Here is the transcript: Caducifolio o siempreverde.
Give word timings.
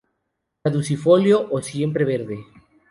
Caducifolio 0.63 1.37
o 1.51 1.61
siempreverde. 1.61 2.37